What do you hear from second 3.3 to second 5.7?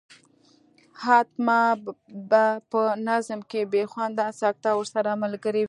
کې بې خونده سکته ورسره ملګرې وي.